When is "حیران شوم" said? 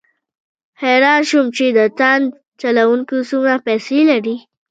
0.81-1.47